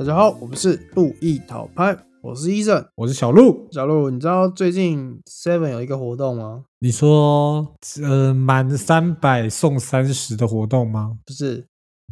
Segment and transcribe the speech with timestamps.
[0.00, 3.68] 大家好，我们是路易讨拍，我是医生我是小鹿。
[3.70, 4.08] 小鹿。
[4.08, 6.64] 你知道最近 Seven 有一个活动吗？
[6.78, 11.18] 你说，呃，满三百送三十的活动吗？
[11.26, 11.66] 不是，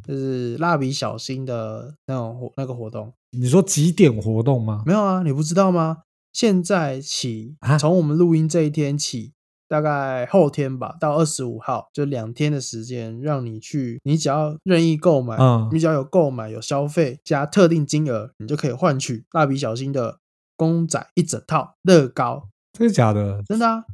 [0.06, 3.10] 就是蜡笔小新的那种活那个活动。
[3.30, 4.82] 你说几点活动吗？
[4.84, 6.02] 没有啊，你不知道吗？
[6.34, 9.32] 现在起，啊从我们录音这一天起，
[9.68, 20.18] 大概后天吧，到二十五号，就两天的时间，让你去，你只要任意购买，嗯你只要有购买有消费加特定金额，你就可以换取蜡笔小新的
[20.56, 23.42] 公仔一整套乐高，真的假的？
[23.46, 23.84] 真的啊。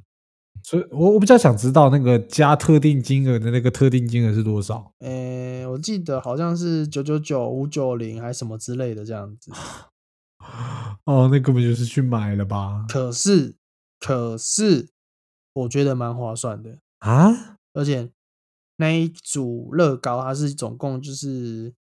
[0.63, 4.93] 所以我我比较想知道那个加特定金额的那个特定金额是多少？
[5.01, 9.53] 诶，我记得好像是九九九、五九零还是什么之类的这样子。
[11.05, 12.87] 哦，那根本就是去买了吧？
[12.89, 13.57] 可是，
[14.01, 14.89] 可是
[15.55, 17.57] 我觉得蛮划算的，啊？
[17.73, 18.11] 而且
[18.77, 21.73] 那一组乐高它是总共就是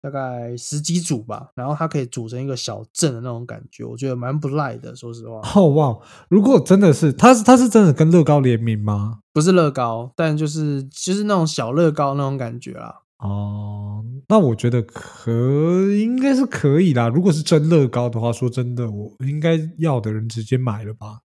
[0.00, 4.94] 大概十几组吧，然后它可以组成一个小镇的那种感觉，我觉得蛮不赖的。
[4.96, 5.98] 说实话，哦哇！
[6.28, 9.20] 如果真的是，它是它是真的跟乐高联名吗？
[9.32, 13.02] 不是乐高，但就是就是那种小乐高那种感觉啦。
[13.18, 15.30] 哦，那我觉得可
[15.92, 17.08] 应该是可以啦。
[17.08, 21.20] 如果是真乐高的话，说真的，我应该要的人直接买了吧。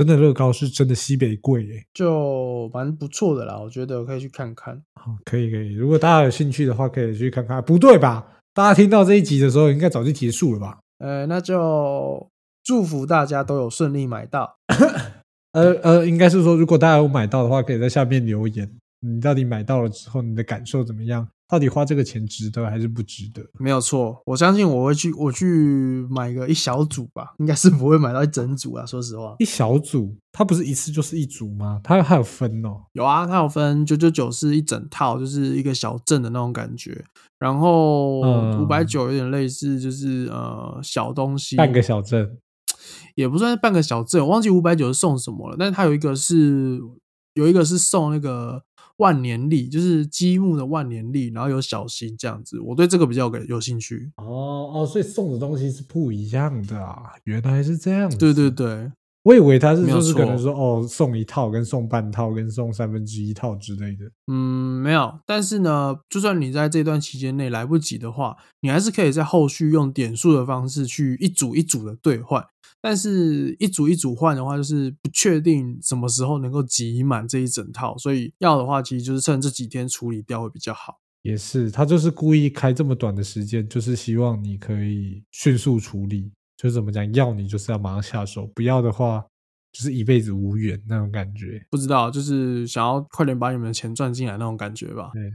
[0.00, 1.84] 真的乐高是真的西北贵耶。
[1.92, 4.82] 就蛮不错的啦，我觉得可以去看看。
[4.94, 5.74] 好，可以可以。
[5.74, 7.62] 如果大家有兴趣的话，可以去看看。
[7.62, 8.26] 不对吧？
[8.54, 10.78] 大家听到这一集的时候，应该早就结束了吧？
[11.00, 12.26] 呃，那就
[12.64, 14.56] 祝福大家都有顺利买到。
[15.52, 18.66] 呃呃，应该是说，如果大家有买到的话，可以在下面留言，
[19.00, 21.28] 你到底买到了之后，你的感受怎么样？
[21.50, 23.42] 到底花这个钱值得还是不值得？
[23.58, 28.86] 没有错，我相信我会去，我去买个一小组吧，应该是不会买到一整组啊。
[28.86, 31.80] 说实话，一小组，它不是一次就是一组吗？
[31.82, 32.82] 它还有分哦。
[32.92, 37.04] 有啊，它有分九九九是一整套，就是一个小镇的那种感觉，
[37.40, 42.38] 然后嗯五百九有点类似，就是呃小东西，半个小镇，
[43.16, 46.80] 也不算是半个小镇，我忘记五百九是送什么了，但是它有一个是
[47.34, 48.62] 有一个是送那个
[49.00, 54.12] 万年历，就是积木的万年历，然后有小新这样子，我对这个比较有有兴趣。
[54.16, 57.14] 哦哦，所以送的东西是不一样的啊！
[57.24, 58.18] 原来是这样子。
[58.18, 64.04] 对对对，我以为他是就是可能说哦，送一套跟送半套跟送三分之一套之类的。
[64.26, 65.18] 嗯，没有。
[65.24, 72.44] 但是呢，就算你在这段期间内来不及的话，你还是可以在后续用点数的方式去一组一组的兑换。
[72.82, 80.98] 但是，一组一组换的话，就是不确定什么时候能够集满这一整套，所以要的话，其实就是趁这几天处理掉会比较好。
[81.22, 86.32] 也是，他就是故意开这么短的时间，就是希望你可以迅速处理。
[86.56, 89.24] 就是怎么讲，要你就是要马上下手，不要的话
[89.72, 91.64] 就是一辈子无缘那种感觉。
[91.70, 95.10] 不知道，就是想要快点把你们的钱赚进来那种感觉吧。
[95.14, 95.32] 对，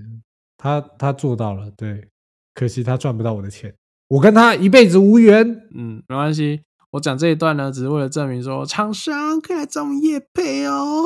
[0.55, 2.07] 他他做到了，对，
[2.53, 3.73] 可惜他赚不到我的钱，
[4.07, 5.47] 我跟他一辈子无缘。
[5.73, 6.61] 嗯，没关系。
[6.95, 11.03] 我讲这一段呢，只是为了证明说，厂商可以来找我们叶配哦。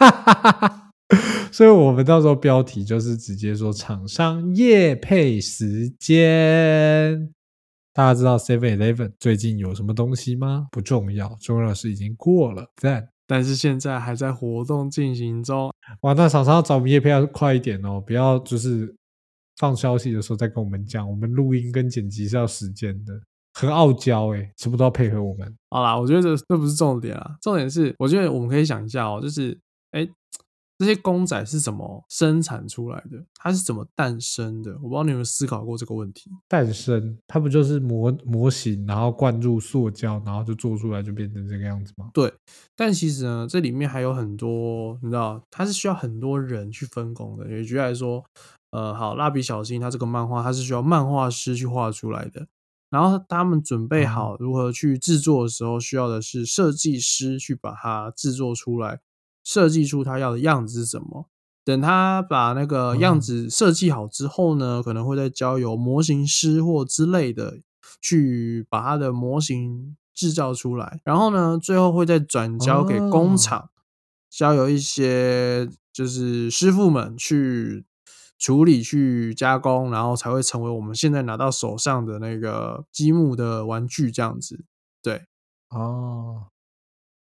[1.52, 7.30] 所以我们到时候标题就是直接说厂商夜配时间。
[7.92, 10.68] 大家知道 Seven Eleven 最近有什么东西吗？
[10.72, 12.66] 不重要，重要的是已经过了。
[12.76, 13.06] 赞！
[13.26, 18.96] 但是现在还在活动进行中，哇，那厂商要找我们夜配要快一点哦，不要就是
[19.58, 23.12] 放消息的时候再跟我们讲，我们录音跟剪辑是要时间的，
[23.54, 25.56] 很傲娇诶、什么都要配合我们。
[25.70, 29.58] 好啦，我觉得这这不是重点啊，重点是我觉得我们可以想一下哦，就是
[29.92, 30.08] 哎，
[30.78, 33.24] 这些公仔是怎么生产出来的？
[33.34, 34.72] 它是怎么诞生的？
[34.76, 36.30] 我不知道你有没有思考过这个问题。
[36.48, 42.10] 诞生，它不就是模模型，然后灌入塑胶，然后就做出来就变成这个样子吗？
[42.12, 42.32] 对，
[42.74, 47.44] 但其实呢，这里面还有很多，你知道，它是需要很多人去分工的。
[47.62, 48.24] 举例来说，
[48.72, 52.46] 呃，好，蜡笔小新它这个漫画，它是需要漫画师去画出来的。
[52.92, 59.00] 然后他们准备好如何去制作的时候，需要的是设计师去把它制作出来，
[59.42, 61.30] 设计出他要的样子是什么。
[61.64, 67.60] 等他把那个样子设计好之后呢，可能会再交由模型师或之类的
[68.00, 73.36] 去把它的模型制造出来，然后呢，最后会再转交给工哦。
[73.38, 73.70] 厂，
[74.28, 77.86] 交由一些就是师傅们去
[78.42, 84.64] 处理、去加工，然后才会成为我们现在拿到手上的那个积木的玩具这样子。
[85.00, 85.26] 对，
[85.68, 86.48] 哦，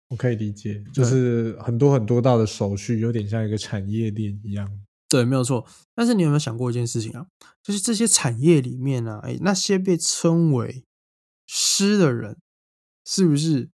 [0.10, 4.70] 我可以理解，就是很多很多道的手续，有点像一个产业链一样。
[5.10, 5.66] 对，没有错。
[5.96, 7.26] 但是你有没有想过一件事情啊？
[7.64, 10.86] 就是这些产业里面呢、啊，哎，那些被称为
[11.48, 12.38] 师的人，
[13.04, 13.72] 是不是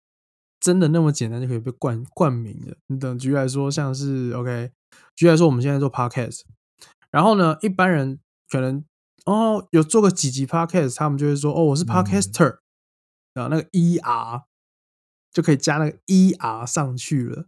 [0.61, 2.77] 真的那么简单就可以被冠冠名的？
[2.87, 4.71] 你等举例来说，像是 OK，
[5.17, 6.43] 举例来说，我们现在做 Podcast，
[7.15, 8.19] 然后呢，一般人
[8.51, 8.85] 可能
[9.25, 12.59] 哦，有做个几集 podcast，他们就会说哦，我是嗯 podcaster，、
[13.33, 14.43] 然后那个 er
[15.33, 17.47] 就可以加那个 er 上去了。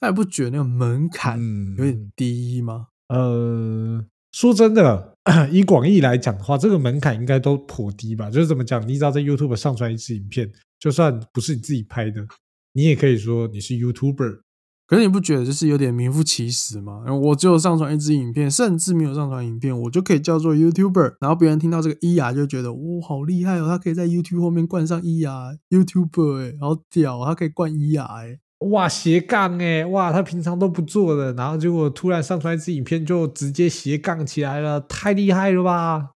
[0.00, 2.88] 那你不觉得那个门槛嗯有点低吗？
[3.06, 5.14] 呃，说真的，
[5.52, 8.28] 以广义来讲的话，这个门槛应该都颇低吧？
[8.28, 10.50] 就是怎么讲，你只要在 YouTube 上传一支影片，
[10.80, 12.26] 就算不是你自己拍的，
[12.72, 14.40] 你也可以说你是 YouTuber。
[14.86, 17.02] 可是你不觉得就是有点名副其实吗？
[17.12, 21.16] 我只有上传一支影片，甚至没有上传影片，我就可以叫做 YouTuber。
[21.20, 28.38] 然后别人听到这个 ER 就觉得哇，好厉害哦，他可以在 YouTube 后面冠上 ER，YouTuber 哎，好屌，他可以冠 ER 哎。
[28.70, 36.10] 哇，斜杠哎，哇，他平常都不做的，然后结果突然上传一支影片就直接斜杠起来了，太厉害了吧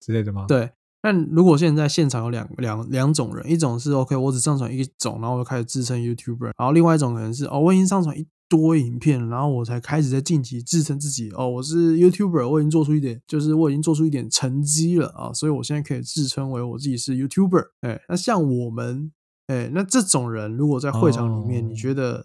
[0.00, 0.70] 之类的吗？，对，
[1.04, 17.66] 但如果现在现场有两两两种人，一种是 OK，我只上传一种，然后我就开始自称 YouTuber，然后另外一种可能是哦，我已经上传一堆影片，然后我才开始在近期自称自己哦，我是 YouTuber，我已经做出一点，就是我已经做出一点成绩了啊，所以我现在可以自称为我自己是 YouTuber。
[17.82, 19.12] 哎，那像我们，
[19.48, 22.24] 哎，那这种人如果在会场里面，哦你觉得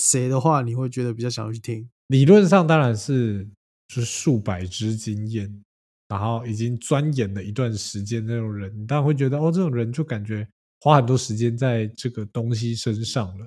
[0.00, 1.90] 谁的话，你会觉得比较想要去听？
[2.06, 3.48] 理论上当然是
[3.88, 5.63] 就是数百只经验，
[6.14, 10.46] 然后已经钻研了一段时间那种人，你当然会觉得哦，这种人就感觉
[10.80, 13.46] 花很多时间在这个东西身上了。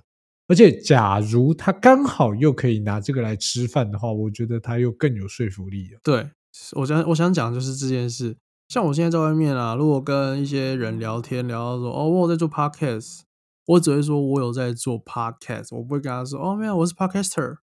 [0.50, 6.00] 而且，假如他刚好又可以拿这个来吃饭的话，我觉得他又更有说服力了。
[6.04, 6.30] 对，
[6.74, 8.36] 我想我想讲的就是这件事。
[8.70, 13.22] 像我现在在外面啊，如果跟一些人聊天，聊到说哦，我有在做 podcast，
[13.66, 17.58] 我只会说我有在做 podcast，我不会跟他说哦，没有，我是 podcaster，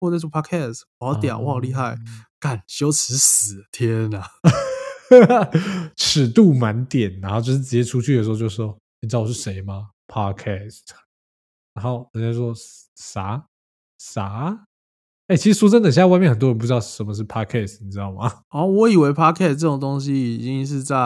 [0.00, 1.96] 我在做 podcast，我好屌，我好厉害，哦
[2.40, 4.28] 干羞耻死了，天哪！
[5.96, 10.80] 尺度满点，然后就是直接出去的时候就说：“你知道我是谁吗？”Podcast，
[11.74, 12.54] 然后人家说
[12.94, 13.46] 啥
[13.98, 14.66] 啥？
[15.28, 18.42] 哎、其实说真的，现在外面很多人不知道什么是 Podcast，你知道吗？
[18.50, 20.96] 哦，我以为 podcast 这种东西已经是在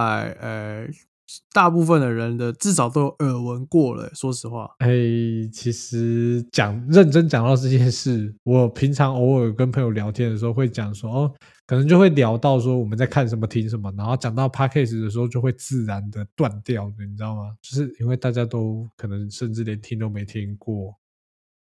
[0.40, 0.86] 呃
[1.52, 4.10] 大部分的人的至少都有耳闻过了。
[4.14, 4.88] 说实话，哎、
[5.52, 11.34] 其实讲认真讲到这件事， 我平常偶尔跟朋友聊天的时候会讲说，哦，
[11.66, 17.54] 可能就会聊到说我们在看什么、听什么，然后讲到 podcast 的时候就会自然的断掉的，你知道吗？
[17.62, 20.94] 就是因为大家都可能甚至连听都没听过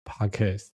[0.03, 0.67] podcast。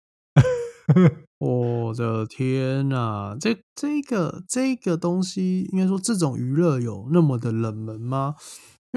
[1.39, 8.35] 我的天呐，这这个这个东西，应该说这种娱乐有那么的冷门吗？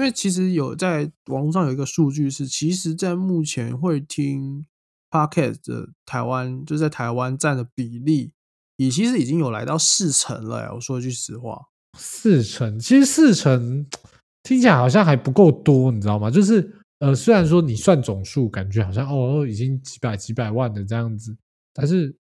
[0.01, 4.65] 因为其实有在网络上有一个数据是，其实在目前会听
[5.11, 8.33] podcast 的台湾，就在台湾占的比例，
[8.77, 10.73] 也其实已经有来到四成了。
[10.73, 11.67] 我说句实话，
[11.99, 13.85] 四成，其实四成
[14.41, 16.31] 听起来好像还不够多，你知道吗？
[16.31, 21.37] 就是呃，虽然说你算总数，感觉好像哦已经几百几百万的这样子，
[21.75, 22.17] 但是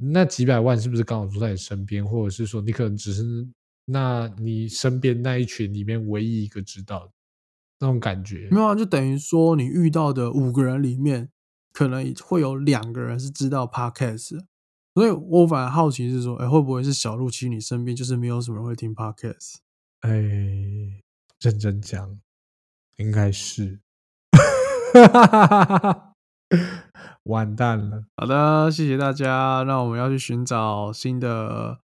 [0.00, 3.46] 那几百万是不是刚好坐在你身边，或者是说你可能只是
[3.90, 7.12] 那你身边那一群里面唯一一个知道的
[7.80, 8.60] 那种感觉没？
[8.60, 11.30] 有啊，就等于说你遇到的五个人里面，
[11.72, 14.44] 可能会有两个人是知道 podcast，的
[14.94, 17.30] 所以我反而好奇是说，哎、会不会是小鹿？
[17.30, 19.56] 其实你身边就是没有什么人会听 podcast。
[20.00, 20.10] 哎，
[21.40, 22.18] 认真讲，
[22.96, 23.80] 应该是，
[27.24, 28.04] 完蛋了。
[28.16, 29.62] 好的，谢谢大家。
[29.66, 31.80] 那我们要去寻找新的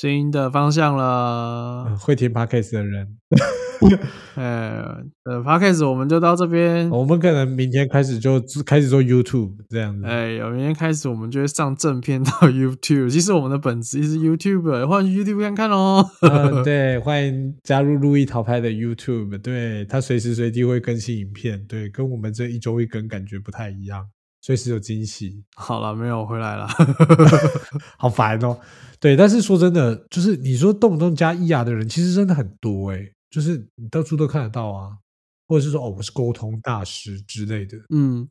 [0.00, 1.98] 新的方向了嗯。
[1.98, 3.16] 会听 podcast 的人，
[4.36, 4.80] 哎、
[5.24, 6.88] 呃，podcast 我们就到这边。
[6.88, 10.06] 我们可能明天开始就开始做 YouTube 这样子。
[10.06, 13.10] 哎，有明天开始我们就会上正片到 YouTube。
[13.10, 16.08] 其实我们的本质是 YouTube，欢迎 YouTube 看看哦。
[16.22, 24.04] 嗯，对，欢迎加入路易淘拍的 YouTube，对他随时随地会更新影片，对，跟我们这一周一更感觉不太一样，
[24.48, 26.66] 随时有惊喜， 好了，没有回来了。
[27.98, 28.58] 好烦哦。
[28.98, 34.96] 对，但是说真的，就是你说动不动加 ER 的人，其实真的很多诶、就是你到处都看得到啊，
[35.46, 37.76] 或者是说哦，我是沟通大师之类的。
[37.94, 38.26] 嗯，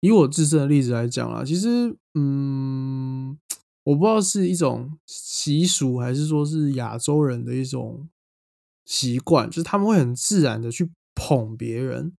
[0.00, 3.38] 以我自身的例子来讲啊，其实，嗯，
[3.84, 8.08] 我不知道是一种习俗，还是说是亚洲人的一种
[8.84, 12.12] 习惯，就是他们会很自然的去捧别人。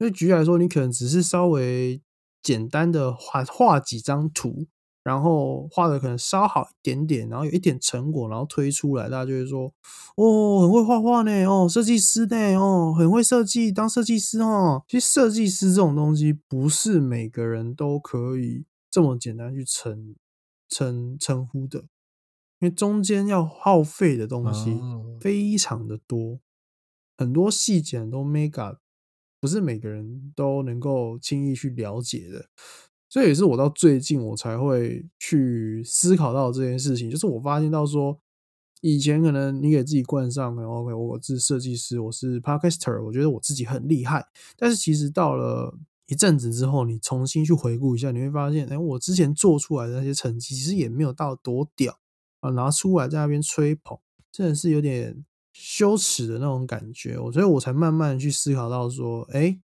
[0.00, 2.02] 因为举例来说，你可能只是稍微
[2.42, 4.66] 简单的画画几张图，
[5.02, 9.72] 然后画的可能稍好一点点，然后有一点成果，然后推出来，大家就会说
[10.16, 20.14] ：“哦，很会画画呢，哦，设计师呢，哦，很会设计，当设计师哦。”其实设计师这种东西，不是每个人都可以这么简单去称
[20.68, 21.80] 称称呼的，
[22.60, 26.40] 因为中间要耗费的东西哦非常的多，
[27.16, 28.76] 很多细节很多 mega
[29.40, 32.46] 不是每个人都能够轻易去了解的。
[33.08, 38.20] 这也是我到最近我才会去思考到这件事情，就是我发现到说，
[38.82, 44.24] 以前可能你给自己冠上，OK，我是设计师，我是 Podcaster，我觉得我自己很厉害。
[44.56, 51.98] 但是其实到了一阵子之后，你重新去回顾一下，你会发现，哎，我之前做出来的那些成绩，其实也没有到多屌
[52.40, 53.98] 啊，拿出来在那边吹捧，
[54.30, 57.18] 真的是有点羞耻的那种感觉。
[57.18, 59.60] 我所以，我才慢慢去思考到说，哎，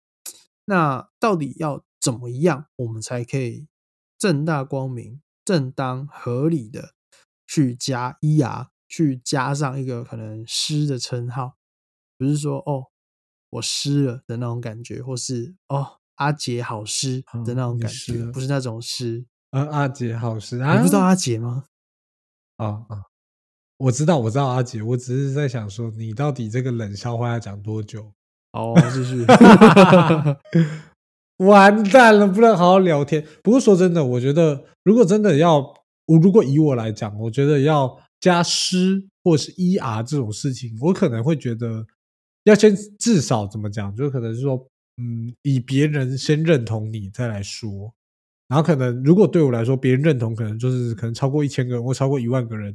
[0.67, 3.67] 那到底要怎么样，我们才可以
[4.19, 6.95] 正大光明、正当合理的
[7.47, 8.69] 去加 ER？
[8.89, 11.57] 去加上一个可能师的称号，
[12.17, 12.87] 不是说哦
[13.51, 19.27] 我师了的那种感觉，或是哦阿杰好师的那种感觉，不是那种师。
[19.51, 21.65] 呃，阿杰好师，你不知道阿杰吗？
[22.59, 23.03] 啊啊，
[23.79, 28.11] 我知道，我知道阿杰，我只是在想说，你到底这个冷笑话要讲多久？
[28.53, 29.25] 哦，继续。
[31.45, 33.25] 完蛋了，不能好好聊天。
[33.43, 35.59] 不过说真的，我觉得如果真的要，
[36.07, 37.99] 我如果以我来讲，我觉得要。
[38.19, 41.87] 加师或是 er 这种事情，我可能会觉得
[42.45, 44.57] 要先至少怎么讲，就可能是说，
[44.97, 47.93] 嗯，以别人先认同你再来说，
[48.49, 52.75] 然后可能如果对我来说，别人认同可能就是可能超过一千个人或超过一万个人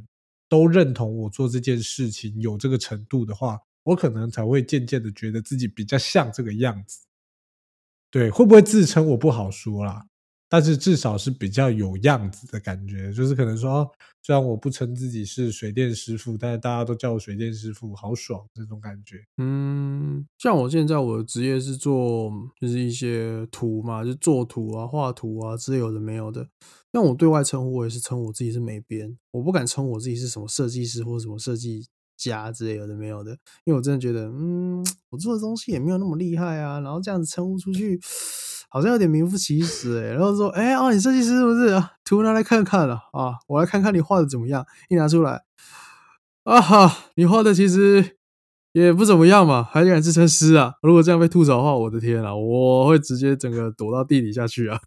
[0.52, 7.06] 都认同我做这件事情有这个程度的话，我可能才会渐渐的觉得自己比较像这个样子。
[8.10, 10.04] 对，会不会自称我不好说啦。
[10.52, 13.90] 但是至少是比较有样子的感觉，就是可能说，
[14.22, 19.16] 虽然我不称自己是水电师傅，但是大家都叫我水电师傅，好爽这种感觉。
[19.38, 22.30] 嗯，像我现在我的职业是做，
[22.60, 26.46] 就是一些图嘛，就做图啊、画图啊之类的没有的。
[26.92, 31.86] 那我对外称呼，我也是称我自己是美编，我不敢称我自己是什么设计师或者什么设计。
[32.14, 33.32] 家之类有的没有的，
[33.64, 37.98] 因为我真的觉得，嗯， 我做的东西也没有那么厉害啊，然后这样子称呼出去，
[38.72, 40.14] 好像有点名副其实哎。
[40.14, 41.92] 然后说，哎哦，你设计师是不是啊？
[42.04, 44.66] 图拿来看看了啊，我来看看你画的怎么样。
[44.88, 45.42] 一拿出来，
[46.44, 48.16] 啊哈，你画的其实
[48.72, 50.74] 也不怎么样嘛，还敢自称师啊？
[50.82, 54.80] 如果这样被吐槽的话，我的天啊，我会直接整个躲到地底下去啊！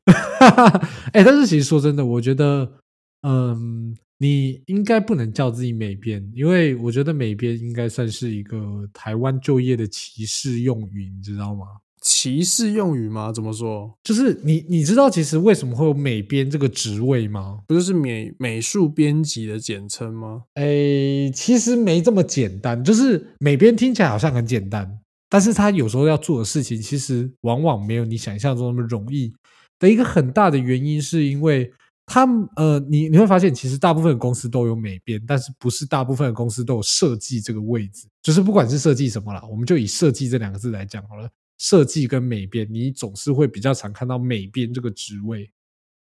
[1.14, 2.74] 哎，但是其实说真的，我觉得，
[3.22, 3.96] 嗯。
[4.18, 8.58] 你应该不能叫自己美编，因为我觉得美编应该算是一个
[8.94, 11.66] 台湾就业的歧视用语，你知道吗？
[12.08, 13.32] 歧视用语吗？
[13.34, 13.92] 怎么说？
[14.04, 17.60] 就是你你知道其实为什么会有美编这个职位吗？
[17.68, 20.44] 不就是美美术编辑的简称吗？
[20.54, 22.84] 诶，其实没这么简单。
[22.84, 29.34] 就是美编听起来好像很简单，但是他有时候要做的事情，其实往往没有你想象中那么容易。
[29.80, 31.72] 的一个很大的原因是因为。
[32.08, 32.24] 他
[32.56, 38.08] 呃，你你会发现，其实大部分公司都有美编，但是不是大部分的公司都有设计这个位置。
[38.22, 41.28] 就是不管是设计什么啦，我们就以设计这两个字来讲好了。
[41.58, 45.50] 设计跟美编，你总是会比较常看到美编这个职位。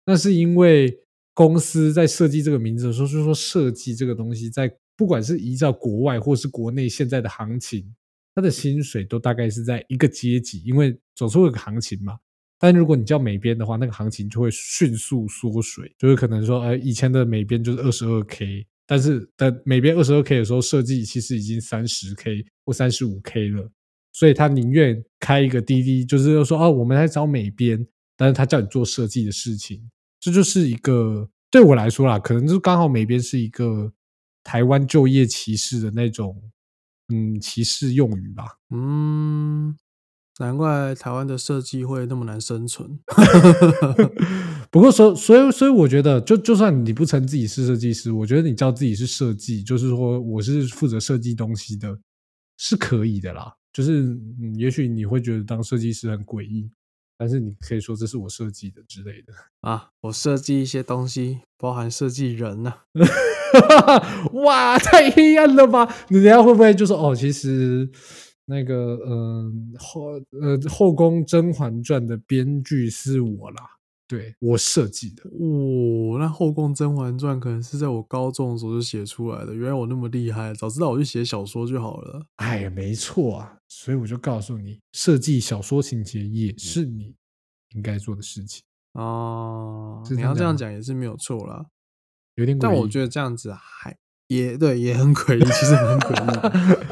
[0.07, 0.97] 那是因为
[1.35, 7.95] 公司在设计这个名字的时候，就是说设计这个东西，在不管是依照国外或是国内现在的行情，
[8.35, 12.19] 它的薪水都大概是在一个阶级，因为总是会有个行情嘛。
[12.59, 23.71] 但如果你叫美编的话，那个行情就会迅速缩水，就是可能说，呃，以前的美编就是二十二 k，但是等美编二十二 k 的时候，设计其实已经三十 k 或三十五 k 了，
[24.13, 27.87] 所以他宁愿开一个滴滴，就是说，哦，我们来找美编，
[28.17, 33.93] 但是他叫你做设计的事情，这就是一个对我来说啦，可能就刚好美编是一个
[34.43, 36.43] 台湾就业歧视的那种，
[37.09, 39.77] 嗯，歧视用语吧，嗯。
[40.39, 42.99] 难怪台湾的设计会那么难生存。
[44.73, 51.99] 不过，所所以所以，我觉得，就就算你不称自己是设计师，我觉得你叫自己是设计，就是说我是负责设计东西的，
[52.57, 53.53] 是可以的啦。
[53.73, 54.03] 就是，
[54.41, 56.71] 嗯，也许你会觉得当设计师很诡异，
[57.17, 59.91] 但是你可以说这是我设计的之类的啊。
[60.03, 62.73] 我设计一些东西，包含设计人呢。
[64.45, 65.93] 哇，太黑暗了吧？
[66.09, 67.91] 你等下会不会就说哦，其实？
[68.47, 70.11] 那个，嗯，后
[70.43, 73.63] 呃，《后宫甄嬛传》的编剧是我啦，
[74.11, 75.23] 对我设计的。
[75.23, 79.55] 哦，那《后宫甄嬛传》可能是在我高中的时候就写出来的。
[79.55, 82.27] 原来我那么厉害，早知道我就写小说就好了。
[82.37, 87.15] 哎呀，没错啊，所以我就告诉你，设计小说情节也是你
[87.77, 88.65] 应该做的事情
[88.95, 90.03] 哦。
[90.11, 91.67] 你要这样讲也是没有错啦，
[92.35, 93.97] 有点，但我觉得这样子还。
[94.27, 96.27] 也对，也很诡异，其实很诡异。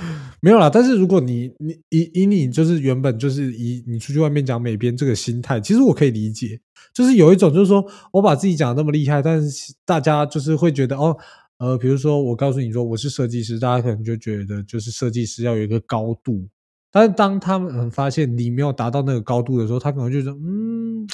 [0.41, 6.61] 没有啦，但是如果你你以以你就是原本就是以你出去外面讲美编这个心态，其实我可以理解。
[6.95, 11.17] 就是有一种就是说我把自己讲的那么厉害，但是大家就是会觉得哦，
[11.59, 16.49] 呃，比如说我告诉你说我是设计师，大家可能就觉得就是设计师要有一个高度。
[16.91, 21.07] 但是当他们发现你没有达到那个高度的时候，他可能就说嗯。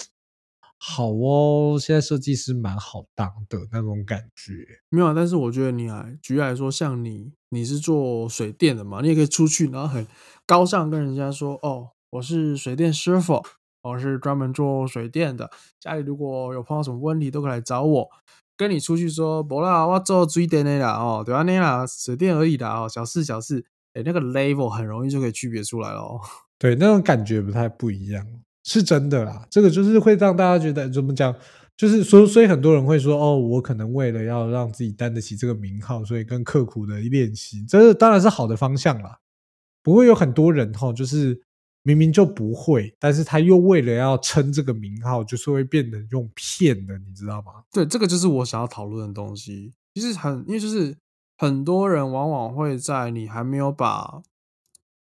[0.86, 4.52] 好哦，现在设计师蛮好当的那种感觉。
[4.90, 10.06] 没有，但是我觉得你还举例来说，像你你是做水电的嘛，你也可以出去，然后很
[10.44, 13.42] 高尚跟人家说，哦，我是水电师傅，
[13.82, 18.08] 我是专门做水电的，家里如果有碰到什么问题，都可以来找我。
[18.56, 26.20] 跟你出去说，不啦，我做水电的啦，哦，对啊，那啦，水电而已啦，哦，小事小事，哎，那个 level 很容易就可以区别出来了。
[26.56, 28.24] 对，那种感觉不太不一样，
[28.62, 29.44] 是真的啦。
[29.50, 31.34] 这个就是会让大家觉得怎么讲，
[31.76, 39.18] 就是所所以很多人会说，哦，我可能为了要让自己担得起这个名号，所以更刻苦的练习，这是当然是好的方向啦。
[39.82, 41.42] 不会有很多人哈，就是
[41.82, 47.64] 明明就不会，但是他又为了要称这个名号，就是会变得用骗的，你知道吗？
[47.72, 49.72] 对，这个就是我想要讨论的东西。
[49.94, 50.96] 其实很，因为就是
[51.36, 54.22] 很多人往往会在你还没有把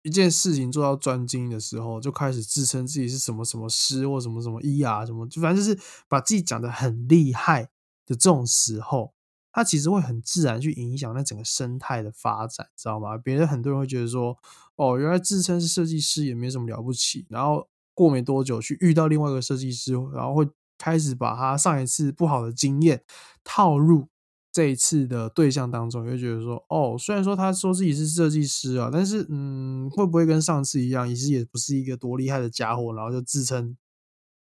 [0.06, 5.76] 一件事情做到专精的时候，就开始自称自己是什么什么师或什么什么医啊，什么就反正就是
[6.08, 7.64] 把自己讲的很厉害
[8.06, 9.12] 的这种时候。
[9.52, 13.16] 它其实会很自然去影响那整个生态的发展，知道吗？
[13.16, 14.36] 别人很多人会觉得说，
[14.74, 17.24] 哦，原来自称是设计师也没什么了不起。
[17.30, 20.46] 然后过没多久去遇到另外一个设计师，然后会
[20.76, 23.02] 开始把他上一次不好的经验
[23.42, 24.08] 套入
[24.56, 33.76] 这一次的对象当中，会觉得说，哦，虽然说他说自己是设计师啊，但是嗯，会不会跟上次一样，其实也不是一个多厉害的家伙，然后就自称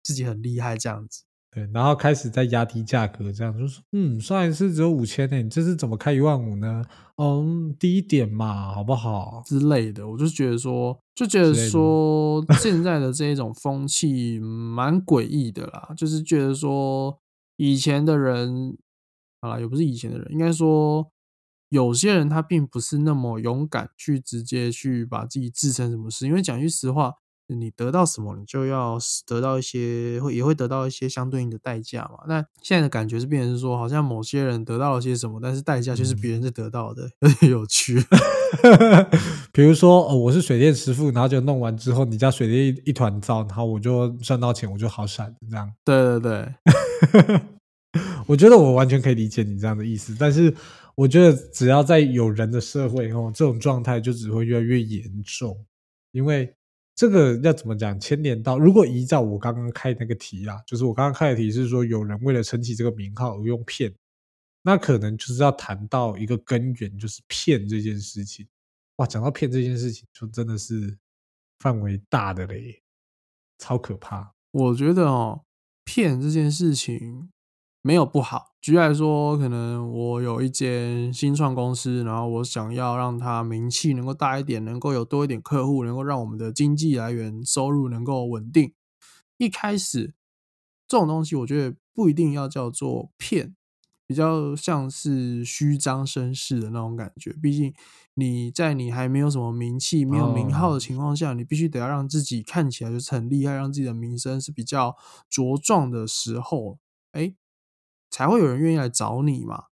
[0.05, 1.25] 自己很厉害这样子。
[1.51, 6.85] 对，然后开始在压低价格，这样就说，嗯，上一次只有五千呢，你这次怎么开一万五呢？
[7.17, 9.43] 嗯，低一点嘛，好不好？
[9.45, 17.19] 之类的，我就觉得说，就觉得说， 现在的这一种风气蛮诡异的啦，就是觉得说，
[17.57, 18.77] 以前的人，
[19.51, 21.11] 啊，也不是以前的人，应该说，
[21.69, 27.15] 有些人他并不是那么勇敢去直接去把自己置身什么事，因为讲句实话。
[27.47, 32.25] 你得到什么，你就要得到一些，会也会得到一些相对应的代价嘛。
[32.27, 38.03] 那现在的感觉是变成是说，好像某些人得到了些什么，但是代价却是别人在得到的， 有点有趣。
[39.53, 45.71] 比如说，哦，我是水电师傅，然后就弄完之后，你家水电一一团糟，然后我就赚到钱，我就好闪这样。
[45.85, 47.41] 对对对，
[48.27, 50.55] 我觉得我完全可以理解你这样的意思，但是
[50.95, 55.65] 我觉得只要在有人的社会哦，这种状态就只会越来越严重，
[56.13, 56.55] 因为。
[56.97, 57.99] 这个要怎么讲？
[57.99, 63.93] 牵连到，如果依照我刚刚开那个题啊，就是我刚刚开的题是说，有人为了撑起这个名号而用骗，
[64.63, 68.47] 那可能就是要谈到一个根源，就是骗这件事情。
[68.99, 70.97] 哇，讲到骗这件事情，就真的是
[71.59, 72.81] 范围大的嘞，
[73.59, 74.33] 超可怕。
[74.53, 75.43] 我觉得哦，
[75.85, 77.29] 骗这件事情。
[77.87, 78.55] 没有不好。
[78.63, 88.73] 举例来说，可能我有一间新创公司，然后我想要让它名气能够大一点，能够有多一点客户，能够让我们的经济来源收入能够稳定。
[89.37, 90.15] 一开始
[90.89, 93.55] 这种东西，我觉得不一定要叫做骗，
[94.07, 97.35] 比较像是虚张声势的那种感觉。
[97.35, 97.75] 毕竟
[98.15, 104.97] 你在你还没有什么名气、没有名号的情况下，你必须得要让自己看起来就是很厉害，让自己的名声是比较
[105.31, 106.79] 茁壮的时候，
[107.13, 107.35] 哎。
[108.15, 109.65] 才会有人愿意来找你嘛？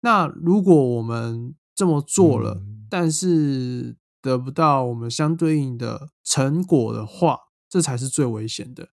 [0.00, 8.88] 那如果我们这么做了，但是得不到我们相对应的成果的话，这才是最危险的。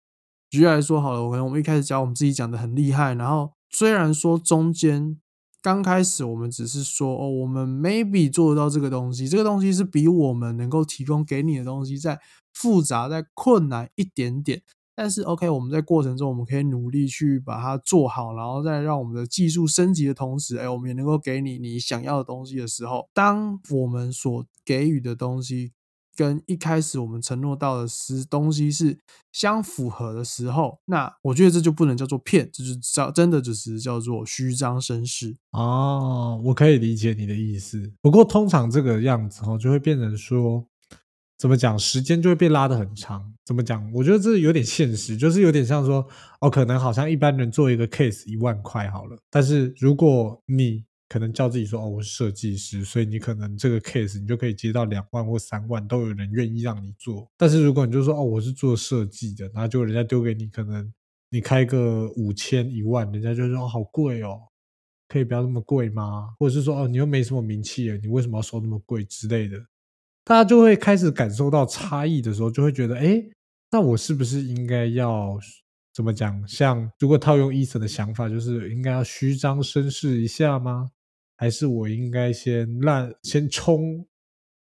[0.51, 5.19] 举例来说，好了，我可能我们一开始讲我们自己讲的很厉害，然后虽然说中间
[5.63, 12.19] 刚开始我们只是说哦，我们 maybe 做得到这个东西，这个东西是比我们能够提供给你的东西再
[12.53, 14.61] 复杂、再困难一点点。
[14.93, 25.71] 但是，OK，我们在过程中，我们可以努力去把它做好，然后再让我们的技术升级的同时，哎，我们也能够给你你想要的东西的时候，当我们所给予的东西
[26.15, 28.99] 跟一开始我们承诺到的是东西是
[29.31, 36.39] 相符合的时候，那我觉得这就不能叫做骗，这就叫真的只是叫做虚张声势哦。
[36.43, 40.67] 我可以理解你的意思，不过通常这个样子哦，就会变成说。
[41.41, 41.77] 怎么讲？
[41.79, 43.33] 时间就会被拉得很长。
[43.43, 43.91] 怎么讲？
[43.91, 46.07] 我觉得这有点现实，就是有点像说，
[46.39, 57.27] 哦，可能好像一般人做一个 case 一万块好了，但是如果你可能叫自己说，哦，我是设计师，所以你可能这个 case 你就可以接到两万或三万，都有人愿意让你做。
[57.35, 60.93] 但是如果你就说，哦，我是做设计的，然后就人家丢给你，可能
[61.31, 64.39] 你开个五千一万，人家就说，哦，好贵哦，
[65.07, 66.35] 可以不要那么贵吗？
[66.37, 69.57] 或者是说，哦，你又没什么名气，你为什么要收那么贵之类的？
[70.23, 73.23] 大家就会开始感受到差异的时候，就会觉得，哎，
[73.71, 75.37] 那我是不是应该要
[75.93, 76.47] 怎么讲？
[76.47, 80.89] 像如果套用伊森的想法，就是应该要虚张声势一下吗？
[81.37, 84.05] 还是我应该先让先冲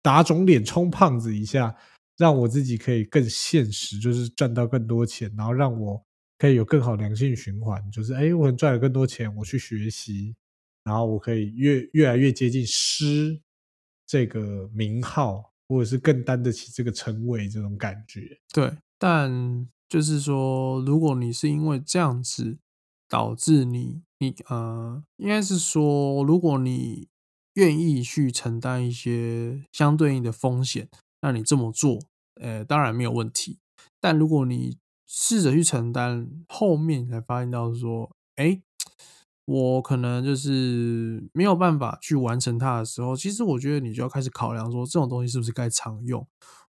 [0.01, 1.75] 打肿脸充胖子一下，
[2.17, 6.01] 让我自己可以更现实，就是赚到更多钱，然后让我
[6.37, 10.33] 可以有更好良性循环，就是哎，我赚了更多钱，我去学习，
[10.85, 13.41] 然后我可以越越来越接近师
[14.09, 18.39] 这个名号，或者是更担得起这个称谓这种感觉。
[18.51, 22.57] 对，但就是说，如果你是因为这样子
[23.07, 27.07] 导致你你呃，应该是说，如果你
[27.53, 30.89] 愿意去承担一些相对应的风险，
[31.21, 31.99] 那你这么做，
[32.41, 33.59] 呃，当然没有问题。
[34.01, 38.59] 但如果你试着去承担，后面才发现到说，哎，
[39.49, 46.27] 我可能就是没有办法去完成它的时候，其实我觉得你就要开始考量说，这种东西是不是该常用，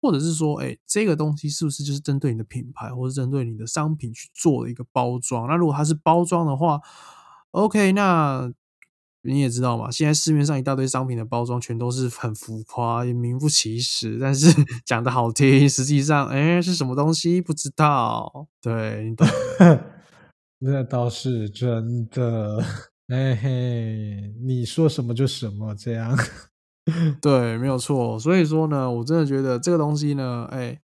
[0.02, 5.46] 或者是说，哎，这个东西是不是就是针对你的品牌，或是针对你的商品去做的一个包装？
[5.46, 6.80] 那如果它是包装的话
[7.52, 8.52] ，OK，那。
[9.26, 14.18] 你也知道嘛，现在市面上一大堆商品的包装全都是很浮夸，也名不其实。
[14.20, 14.52] 但是
[14.84, 18.48] 讲的好听，实际上，哎，是什么东西不知道？
[18.60, 19.26] 对你懂？
[20.64, 22.64] 那倒是真的。
[23.08, 26.16] 哎嘿，你说什么就什么，这样。
[27.20, 28.18] 对，没有错。
[28.18, 30.80] 所以说呢，我真的觉得这个东西呢，哎。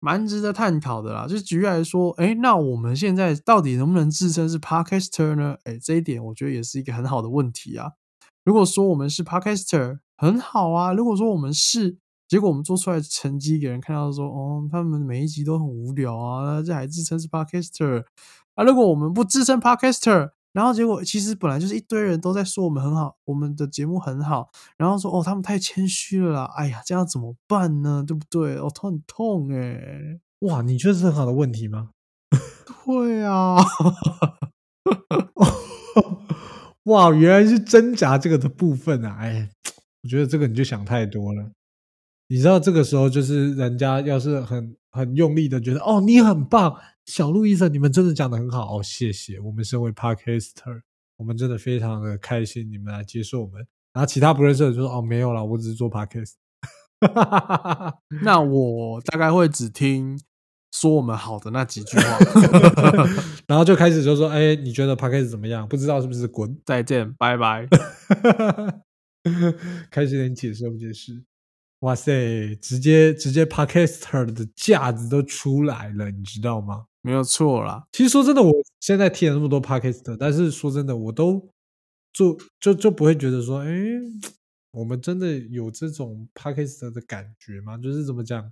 [0.00, 5.56] 蛮值得探讨的啦，就举例来说，哎，那我们现在到底能不能自称是 Podcaster 呢？
[5.64, 7.92] 哎，这一点我觉得也是一个很好的问题啊。
[8.44, 10.92] 如果说我们是 Podcaster，很好啊。
[10.92, 11.96] 如果说我们是，
[12.28, 18.04] 结果我们做出来成绩给人看到说，哦，他们每一集都很无聊啊，这还自称是 Podcaster
[18.54, 18.64] 啊？
[18.64, 28.04] 如果我们不自称 Podcaster，然后结果其实本来就是一堆人都在说我们很好，我们的节目很好，然后说哦他们太谦虚了啦，哎呀这样怎么办呢？
[28.06, 28.60] 对不对？
[28.60, 31.90] 我头很痛哎，哇，你觉得是很好的问题吗？
[32.86, 33.56] 对啊，
[36.84, 39.50] 哇，原来是挣扎这个的部分啊，哎，
[40.02, 41.50] 我觉得这个你就想太多了。
[42.28, 46.76] 你知道这个时候就是人家要是很很用力的觉得哦你很棒。
[47.06, 49.38] 小路医生，你们真的讲的很好哦，谢谢。
[49.40, 50.82] 我们身为 Podcaster，
[51.16, 53.66] 我们真的非常的开心，你们来接受我们。
[53.92, 56.32] 然后其他不认识的就说：“哦，没有了，我只是做 Podcast。
[58.24, 60.18] ”那我大概会只听
[60.72, 62.18] 说我们好的那几句话
[63.46, 65.68] 然后就开始就说：“哎，你觉得 Podcast 怎么样？
[65.68, 66.58] 不知道是不是滚？
[66.64, 67.68] 再见，拜拜。”
[69.90, 71.22] 开始点解释都不解释？
[71.80, 76.86] 哇塞，直接直接 Podcaster 的架子都出来了，你知道吗？
[77.04, 77.84] 没有错啦。
[77.92, 81.50] 其实说真的，我现在听了那么多 podcast，但是说真的，我都
[82.14, 83.68] 就就就不会觉得说，哎，
[84.70, 87.76] 我们真的有这种 podcast 的感觉吗？
[87.76, 88.50] 就是怎么讲？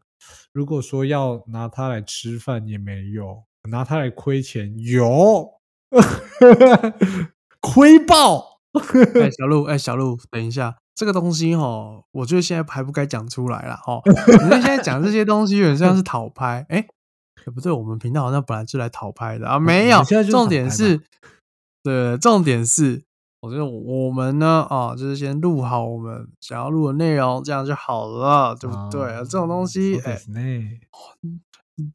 [0.53, 5.55] 如果说要拿它来吃饭也没有，拿它来亏钱有，
[7.59, 8.61] 亏爆！
[9.15, 14.03] 哎， 小鹿，哎，小鹿，等一下，这个东西哈，我觉得现在还不该讲出来了哈。
[14.45, 16.87] 你们现在讲这些东西，有点像是讨拍，哎。
[17.47, 20.03] 也不对，我们频道好像本来就来讨拍的啊，没有。
[20.31, 21.01] 重点是，
[21.83, 23.03] 对，重点是，
[23.41, 29.17] 我觉得我们呢，啊，就是先录好我们想要录的内容，这样就好了，对不对？
[29.25, 30.21] 这种东西，哎，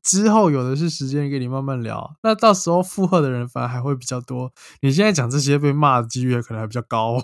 [0.03, 2.15] 之后有的是时间给你慢慢聊。
[2.23, 4.51] 那到时候附和的人反而还会比较多。
[4.81, 7.21] 你现在讲这些被骂的几率可能还比较高。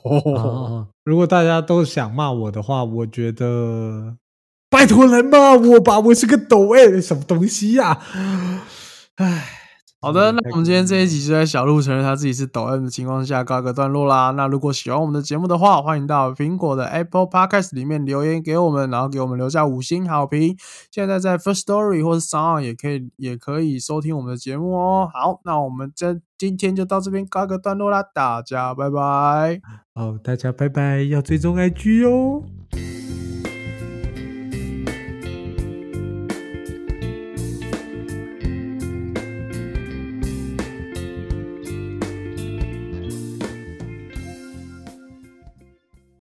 [1.04, 4.16] 如果大家都想骂我的话，我觉得。
[4.74, 7.96] 拜托来骂我吧，我是个抖哎，什么东西呀？
[9.18, 9.46] 唉，
[10.02, 14.32] 好的，那我们今天这一集就在小鹿承认他自己是抖 M 的情况下告一个段落啦。
[14.32, 20.58] 那如果喜欢我们的节目的话，欢迎到苹果的 Apple Podcast 里面留言给我们，然后给我们留下五星好评。
[20.90, 25.08] 现在在 First Story 或者 Sound 也可以，也可以收听我们的节目哦。
[25.14, 29.62] 好，那我们这今天就到这边告个段落啦，大家拜拜。
[29.94, 32.42] 好，大家拜拜，要追踪 IG 哦。